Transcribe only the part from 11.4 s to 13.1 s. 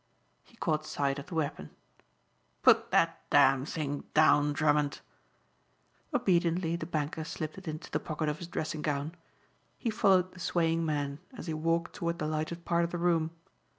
he walked toward the lighted part of the